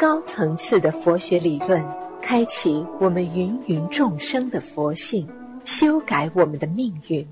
[0.00, 1.84] 高层次的佛学理论，
[2.20, 5.28] 开启我们芸芸众生的佛性，
[5.64, 7.28] 修改我们的命运。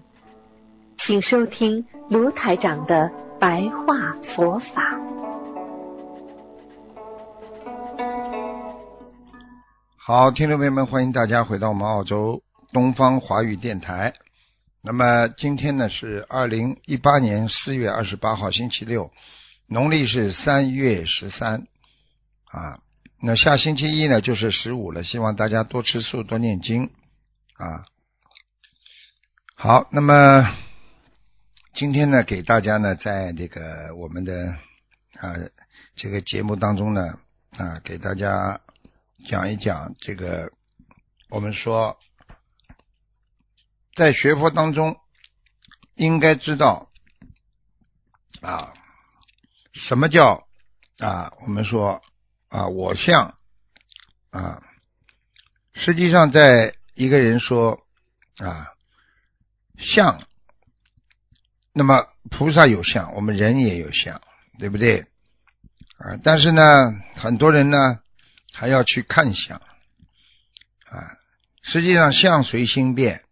[0.98, 5.00] 请收听卢台长的白话佛法。
[9.96, 12.42] 好，听众朋友们，欢迎大家回到我们澳洲
[12.72, 14.14] 东方华语电台。
[14.84, 19.10] 那么今天呢是二零一八年四月二十八号，星期六，
[19.66, 21.66] 农历是三月十三
[22.52, 22.78] 啊。
[23.20, 26.90] 那下星期一呢就是十五了，希望大家多吃素，多念经
[27.54, 27.84] 啊。
[29.56, 30.56] 好，那么
[31.74, 34.56] 今天呢，给大家呢，在这个我们的
[35.18, 35.34] 啊
[35.96, 37.18] 这个节目当中呢
[37.56, 38.60] 啊，给大家。
[39.24, 40.50] 讲一讲这个，
[41.30, 41.96] 我们说，
[43.94, 44.96] 在学佛当中，
[45.94, 46.90] 应该知道
[48.40, 48.74] 啊，
[49.74, 50.44] 什么叫
[50.98, 51.32] 啊？
[51.42, 52.02] 我们说
[52.52, 53.34] 啊，我相
[54.30, 54.62] 啊，
[55.74, 57.80] 实际上，在一个人说
[58.38, 58.68] 啊，
[59.78, 60.22] 相，
[61.72, 64.20] 那么菩萨有相，我们人也有相，
[64.58, 65.00] 对不对？
[65.98, 66.62] 啊，但是呢，
[67.16, 67.98] 很多人呢。
[68.54, 69.56] 还要去看相
[70.90, 71.16] 啊！
[71.62, 73.24] 实际上，相随心变，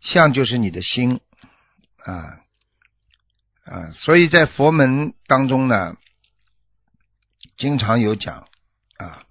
[0.00, 1.20] 相就是你的心
[2.04, 2.38] 啊
[3.64, 3.90] 啊！
[3.96, 5.96] 所以在佛门当中呢，
[7.56, 8.48] 经常有讲
[8.98, 9.22] 啊，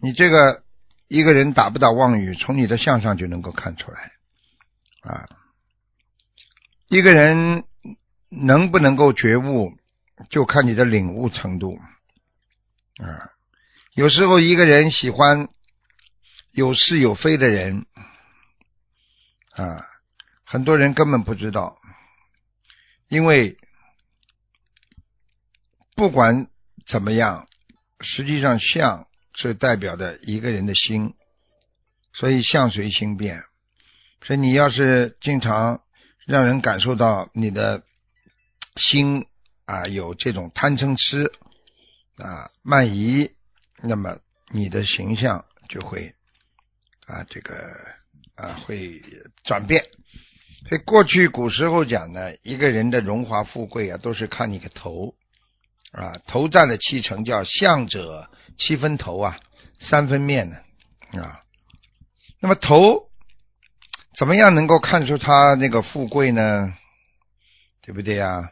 [0.00, 0.62] 你这个
[1.08, 4.12] 一个人打不打妄语，从你的相上就能够看出来
[5.02, 5.28] 啊。
[6.88, 7.64] 一个人
[8.28, 9.72] 能不能够觉悟，
[10.30, 11.78] 就看你的领悟程度
[12.98, 13.30] 啊。
[13.94, 15.48] 有时候一个人喜欢
[16.52, 17.86] 有是有非的人
[19.52, 19.86] 啊，
[20.44, 21.78] 很多人根本不知道，
[23.08, 23.56] 因为
[25.94, 26.48] 不管
[26.86, 27.46] 怎么样，
[28.00, 31.14] 实际上相是代表的一个人的心，
[32.12, 33.44] 所以相随心变。
[34.22, 35.82] 所以你要是经常
[36.26, 37.82] 让人感受到你的
[38.76, 39.26] 心
[39.66, 41.32] 啊有这种贪嗔痴
[42.16, 43.32] 啊慢疑。
[43.82, 44.18] 那么
[44.50, 46.14] 你的形象就会
[47.06, 47.54] 啊，这个
[48.34, 49.02] 啊会
[49.44, 49.84] 转变。
[50.68, 55.14] 所以过去古时候讲呢，一个人的荣华富贵啊，都是看你个头
[55.94, 58.28] 啊，头占了七成，叫相者
[58.58, 59.38] 七分头啊，
[59.78, 60.56] 三分面呢
[61.22, 61.40] 啊。
[62.40, 63.08] 那么头
[64.18, 66.74] 怎么样能够看出他那个富贵呢？
[67.82, 68.50] 对不对呀？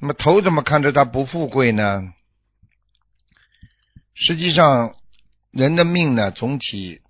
[0.00, 2.12] 那么头怎么看出他不富贵呢？
[4.14, 4.94] 实际上，
[5.50, 7.00] 人的命呢，总体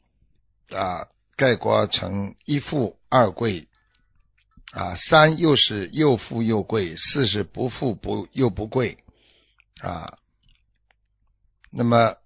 [0.71, 3.69] 啊概括成一富二贵
[4.73, 8.99] 啊，三又是又富又贵，四是不富不又不贵
[9.81, 10.19] 啊。
[11.71, 12.17] 那么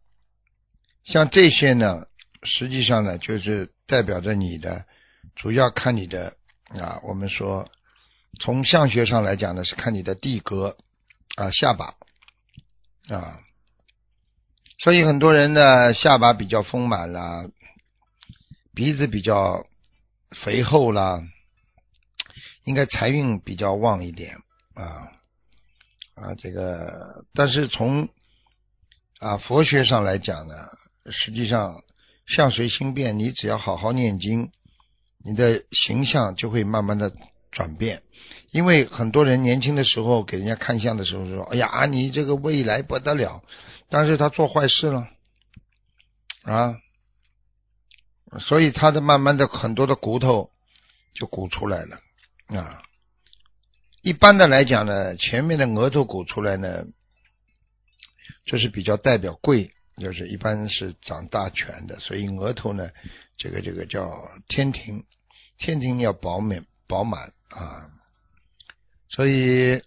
[1.04, 2.06] 像这些呢，
[2.42, 4.84] 实际上呢，就是代表着你的，
[5.34, 6.36] 主要看你的
[6.68, 7.00] 啊。
[7.02, 7.68] 我们说
[8.40, 10.76] 从相学上来讲呢，是看你的地格
[11.36, 11.94] 啊下巴
[13.08, 13.40] 啊。
[14.78, 17.48] 所以很多人呢，下巴比较丰满啦，
[18.74, 19.66] 鼻子比较
[20.30, 21.22] 肥厚啦，
[22.64, 24.38] 应该财运比较旺一点
[24.74, 25.12] 啊
[26.14, 28.08] 啊，这个但是从
[29.18, 30.54] 啊佛学上来讲呢，
[31.10, 31.82] 实际上
[32.26, 34.50] 相随心变，你只要好好念经，
[35.24, 37.12] 你的形象就会慢慢的
[37.50, 38.02] 转变。
[38.50, 43.42] 因为很多人年轻的时候给人家看相的时候说：“哎呀，你这个未来不得了。”
[43.88, 45.08] 但是他做坏事了
[46.44, 46.76] 啊，
[48.40, 50.50] 所以他的慢慢的很多的骨头
[51.14, 51.98] 就鼓出来了
[52.48, 52.82] 啊。
[54.02, 56.84] 一般的来讲呢，前面的额头鼓出来呢，
[58.44, 62.90] 就是比较代表贵，就是一般是长大权的，所以额头呢，
[63.36, 65.04] 这个这个叫天庭，
[65.58, 67.90] 天庭要饱满饱满啊，
[69.08, 69.82] 所以。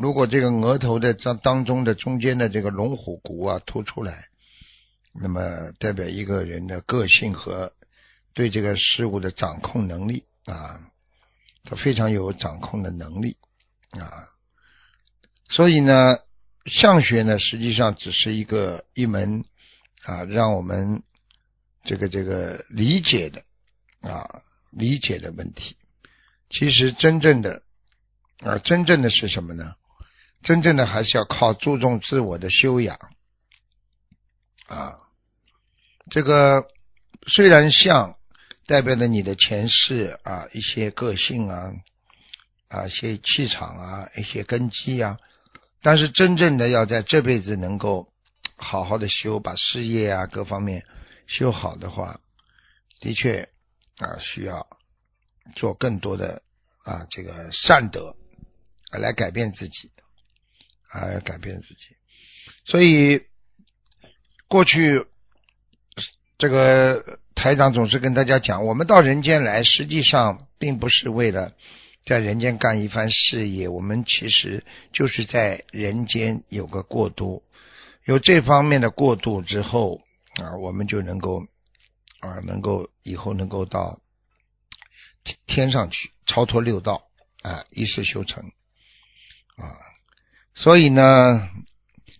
[0.00, 4.28] 如果这个额头的这当中的中间的这个龙虎骨啊凸出来，
[5.12, 7.72] 那么代表一个人的个性和
[8.32, 10.80] 对这个事物的掌控能力啊，
[11.64, 13.38] 他非常有掌控的能力
[14.00, 14.28] 啊。
[15.50, 16.18] 所以呢，
[16.66, 19.44] 相学呢实际上只是一个一门
[20.04, 21.02] 啊，让我们
[21.84, 23.42] 这个这个理解的
[24.02, 25.76] 啊理解的问题。
[26.50, 27.62] 其实真正的
[28.40, 29.74] 啊，真正的是什么呢？
[30.42, 32.98] 真正的还是要靠注重自我的修养
[34.68, 34.98] 啊。
[36.10, 36.66] 这个
[37.26, 38.16] 虽然像
[38.66, 41.72] 代表了你的前世啊，一些个性啊，
[42.68, 45.18] 啊，一些气场啊，一些根基啊，
[45.82, 48.12] 但是真正的要在这辈子能够
[48.56, 50.84] 好好的修，把事业啊各方面
[51.26, 52.20] 修好的话，
[53.00, 53.48] 的确
[53.98, 54.66] 啊需要
[55.56, 56.42] 做更多的
[56.84, 58.14] 啊这个善德
[58.92, 59.90] 来改变自己。
[60.90, 61.84] 啊，改变自己，
[62.64, 63.20] 所以
[64.48, 65.04] 过去
[66.38, 71.52] 这个台长总是跟大家讲，我们到人间来，实际上并不是为了
[72.08, 74.64] 在人间干一番事业，我们其实
[74.94, 77.42] 就是在人间有个过渡，
[78.06, 80.00] 有这方面的过渡之后
[80.40, 81.42] 啊，我们就能够
[82.20, 84.00] 啊，能够以后能够到
[85.46, 87.02] 天上去，超脱六道
[87.42, 88.42] 啊，一世修成
[89.56, 89.76] 啊。
[90.54, 91.50] 所以呢，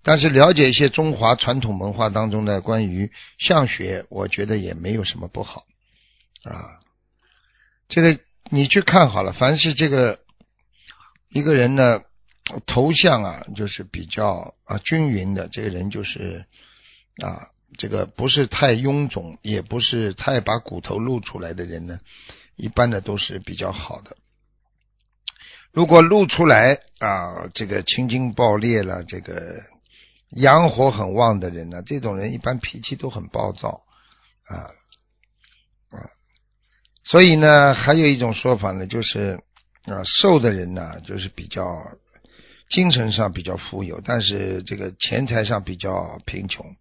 [0.03, 5.65] 但是了解一些中华传统文化当中的关于相学，我觉得也没有什么不好
[6.45, 6.77] 啊。
[7.89, 8.21] 这个
[8.51, 10.21] 你去看好了，凡是这个
[11.29, 12.05] 一个人的
[12.67, 16.47] 头像啊，就是比较啊均匀的，这个人就是
[17.23, 22.01] 啊，这个不是太臃肿，也不是太把骨头露出来的人呢，
[22.57, 24.17] 一般的都是比较好的。
[25.73, 29.61] 如果露出来啊，这个青筋爆裂了，这个
[30.31, 33.83] 阳火很旺的人呢，这种人一般脾气都很暴躁
[34.47, 34.71] 啊，
[37.11, 39.41] 所以呢，还有一种说法呢，就是
[39.85, 41.65] 啊，瘦的人呢，就是比较
[42.69, 46.77] 精神上比较富有，但是这个钱财上比较贫穷。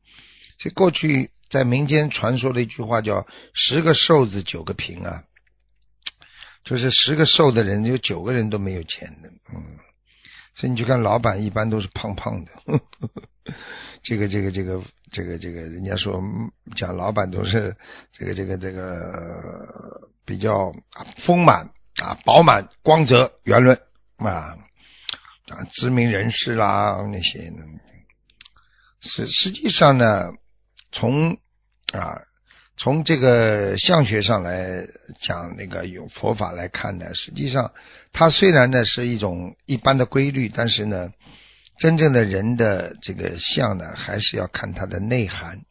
[0.60, 3.26] 这过去在民间传说的一句话叫
[3.56, 5.24] “十个瘦子九个贫”啊。
[6.66, 9.80] 就是十个瘦的人，有九个人都没有钱的，嗯，
[10.56, 12.52] 所以你去看老板，一般都是胖胖的。
[14.04, 16.22] 这个这个这个这个这个，人家说
[16.76, 17.76] 讲老板都是
[18.12, 20.74] 这个这个这个比较
[21.26, 21.70] 丰满
[22.02, 23.80] 啊、饱满、光泽、圆润
[24.18, 24.58] 啊
[25.48, 27.52] 啊，知名人士啦那些，
[29.00, 30.32] 实实际上呢，
[30.92, 31.38] 从
[31.94, 32.22] 啊。
[32.80, 34.88] 从这个相学上来
[35.20, 37.72] 讲，那个有佛法来看呢，实际上
[38.14, 41.12] 它虽然呢是一种一般的规律，但是呢，
[41.80, 45.62] 真正的人的这个相呢，还是要看他的内涵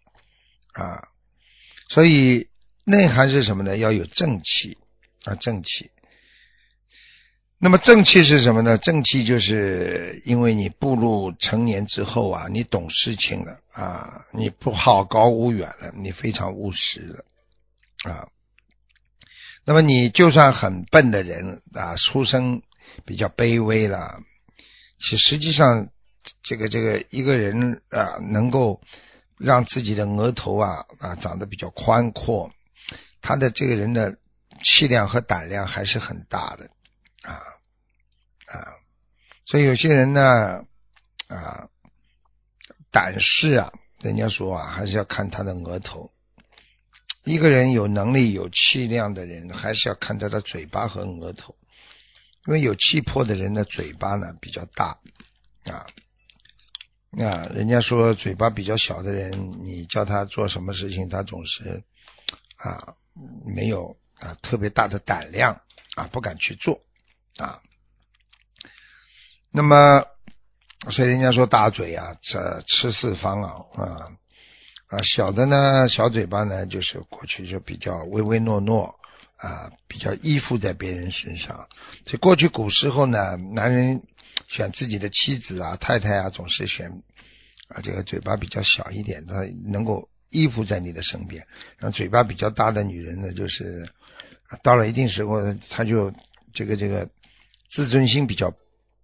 [0.72, 1.08] 啊。
[1.88, 2.48] 所以
[2.84, 3.76] 内涵是什么呢？
[3.76, 4.78] 要有正气
[5.24, 5.90] 啊，正气。
[7.58, 8.76] 那么正气是什么呢？
[8.76, 17.24] 正气就是因为你步入成年之后啊，你懂事情了啊，你不好高骛远了，你非常务实了
[18.04, 18.28] 啊。
[19.64, 22.62] 那么你就算很笨的人啊，出生
[23.04, 24.20] 比较卑微了，
[25.00, 25.88] 其实际上
[26.42, 28.80] 这个这个一个人啊，能够
[29.38, 32.50] 让自己的额头啊啊长得比较宽阔，
[33.22, 34.16] 他的这个人的
[34.62, 36.70] 气量和胆量还是很大的。
[37.22, 37.42] 啊
[38.46, 38.78] 啊，
[39.44, 40.64] 所以有些人呢
[41.28, 41.68] 啊，
[42.90, 46.10] 胆识啊，人家说啊，还是要看他的额头。
[47.24, 51.56] 一个人有能力、有气量的人，还是要看他的嘴巴和额头。
[52.46, 55.00] 因为有气魄的人的嘴巴呢比较大
[55.64, 55.86] 啊
[57.18, 61.82] 啊，人家说嘴巴比较小的人，你叫他做什么事情，他总是
[62.58, 62.94] 啊
[63.46, 65.60] 没有啊特别大的胆量
[65.96, 66.80] 啊，不敢去做。
[67.38, 67.60] 啊，
[69.50, 70.04] 那么
[70.90, 74.12] 所以人家说大嘴啊，这吃四方啊，啊
[74.88, 78.94] 啊小的呢，小嘴巴呢，就是过去就比较唯唯诺诺
[79.36, 81.68] 啊，比较依附在别人身上。
[82.04, 84.02] 所以过去古时候呢，男人
[84.48, 86.90] 选自己的妻子啊、太太啊，总是选
[87.68, 89.34] 啊这个嘴巴比较小一点，的，
[89.70, 91.46] 能够依附在你的身边。
[91.78, 93.88] 然后嘴巴比较大的女人呢，就是
[94.62, 96.12] 到了一定时候，她就
[96.52, 97.08] 这个这个。
[97.68, 98.54] 自尊心比较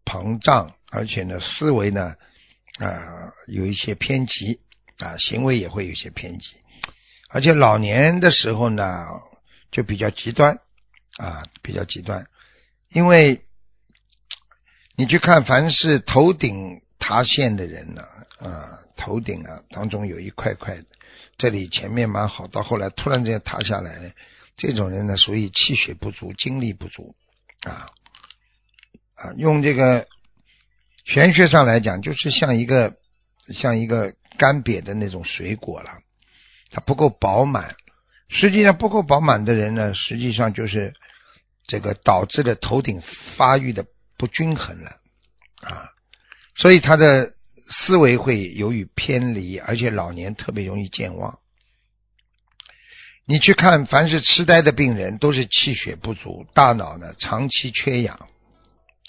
[0.05, 2.15] 膨胀，而且呢，思维呢
[2.79, 4.61] 啊有一些偏激
[4.99, 6.47] 啊，行为也会有些偏激，
[7.29, 9.05] 而且老年的时候呢
[9.73, 10.61] 就比较极端
[11.19, 12.29] 啊，比较极端，
[12.89, 13.43] 因为
[15.03, 18.03] 你去看，凡是头顶塌陷的人呢
[18.39, 20.79] 啊，头顶啊当中有一块块，
[21.39, 24.15] 这里前面蛮好，到后来突然之间塌下来，
[24.57, 27.17] 这种人呢属于气血不足、精力不足
[27.65, 27.91] 啊。
[29.17, 30.07] 啊，用这个
[31.05, 32.95] 玄学上来讲，就是像一个
[33.53, 35.91] 像一个干瘪的那种水果了
[36.71, 37.75] 它不够饱满。
[38.29, 40.95] 实际上不够饱满的人呢，实际上就是
[41.67, 43.03] 这个导致了头顶
[43.37, 43.85] 发育的
[44.23, 44.91] 不均衡了
[45.67, 45.91] 啊，
[46.55, 47.33] 所以他的
[47.69, 51.41] 思维会由于偏离，而且老年特别容易健忘。
[53.25, 58.29] 你去看，凡是痴呆的病人，都是气血不足，大脑呢长期缺氧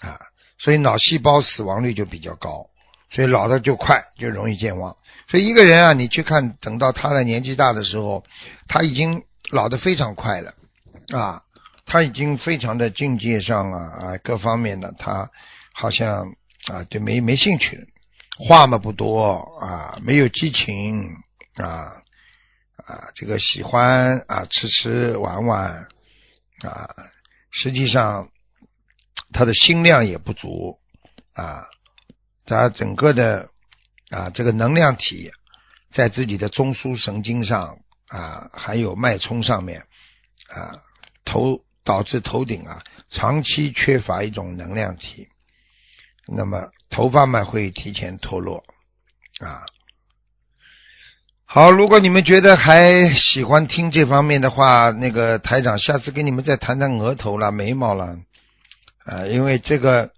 [0.02, 0.20] 啊，
[0.58, 2.72] 所以脑细胞死亡率就比较高，
[3.12, 4.98] 所以老的就快，就容易健忘。
[5.30, 8.26] 所以一个人啊，你去看，等到他的年纪大的时候，
[8.68, 10.56] 他已经老的非常快了
[11.16, 11.44] 啊，
[11.94, 15.30] 他已经非常的境界上啊啊各方面的，他
[15.76, 16.34] 好像
[16.66, 17.86] 啊就没没兴趣了，
[18.50, 21.08] 话嘛不多啊，没有激情
[21.54, 22.02] 啊。
[22.88, 25.88] 啊，这个喜欢啊，吃吃玩玩
[26.64, 26.90] 啊，
[27.52, 28.28] 实际上
[29.32, 30.80] 他的心量也不足
[31.36, 31.68] 啊，
[32.48, 33.50] 他整个的
[34.10, 35.32] 啊这个能量体
[35.94, 39.82] 在自己的中枢神经上啊，还有脉冲上面
[40.50, 40.82] 啊，
[41.24, 45.28] 头导致头顶啊长期缺乏一种能量体，
[46.28, 48.64] 那么头发嘛会提前脱落
[49.40, 49.66] 啊。
[51.46, 58.18] 好，如果你们觉得还喜欢听这方面的话，那个台长下次跟你们再谈谈额头了、眉毛了，
[59.06, 60.10] 啊，因为这个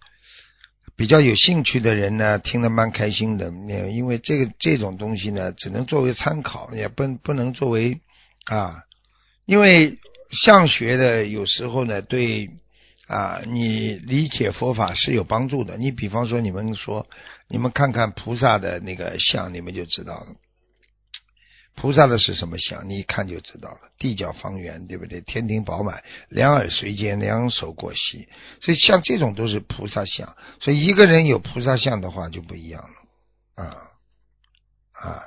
[0.96, 3.52] 比较有兴趣的人呢，听得蛮开心的。
[3.92, 8.00] 因为这个这种东西呢，只能作为参考，也不不能作为
[8.46, 8.84] 啊，
[9.46, 10.00] 因为
[10.32, 12.50] 相学的有时候呢，对
[13.08, 15.78] 啊，你理解佛法是有帮助的。
[15.78, 17.08] 你比方说，你们说，
[17.48, 20.28] 你们看看菩萨的那个像，你们就知道了。
[21.76, 22.90] 菩萨的是什么相？
[22.90, 25.20] 你一看就知道了，地角方圆，对不对？
[25.22, 28.28] 天庭饱满，两耳垂肩，两手过膝，
[28.62, 30.36] 所以像这种都是菩萨相。
[30.62, 33.78] 所以一个人有菩萨相的话就不一样了，啊
[34.94, 35.24] 啊，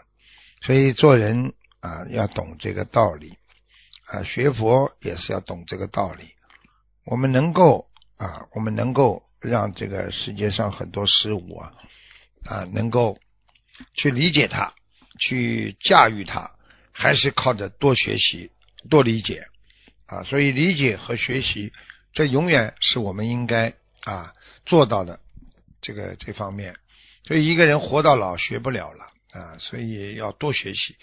[0.62, 3.34] 所以做人啊要懂这个道理，
[4.10, 6.30] 啊学佛也是要懂这个道理。
[7.04, 11.72] 我们能够啊，我们能够让这个世界上很多事物啊
[12.44, 13.18] 啊能够
[13.94, 14.72] 去理解它。
[15.20, 16.48] 去驾驭它，
[16.92, 18.52] 还是靠着多学习、
[18.88, 19.48] 多理解
[20.06, 20.22] 啊！
[20.22, 21.72] 所以理解和学习，
[22.12, 23.74] 这永远是我们应该
[24.04, 24.32] 啊
[24.64, 25.18] 做到的
[25.80, 26.76] 这个这方面。
[27.24, 29.58] 所以一个人活到老学不了了啊！
[29.58, 30.94] 所以要多学习，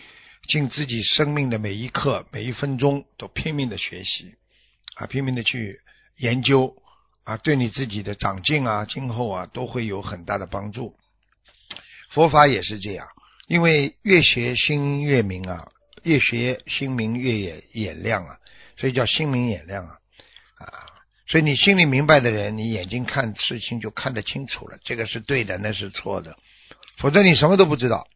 [0.48, 4.36] 尽自己生命的每一刻、每一分钟都拼命的学习
[4.96, 5.80] 啊，拼命的去
[6.18, 6.76] 研究
[7.24, 10.96] 啊，对你自己的长进啊，今后啊都会有很大的帮助。
[12.10, 13.08] 佛法也是这样。
[13.48, 15.70] 因为越学心越明啊，
[16.02, 18.40] 越学心明越眼眼亮啊，
[18.76, 20.00] 所以叫心明眼亮啊
[20.58, 20.66] 啊！
[21.28, 26.36] 所以你心里明白的人，你眼睛看事情就看得清楚了，这个是对的，那是错的，
[26.98, 28.08] 否则你什么都不知道。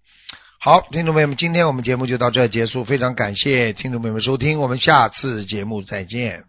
[0.62, 6.44] 好，听众朋友们，今天我们节目就到这结束，非常感谢听众朋友们收听，我们下次节目再见。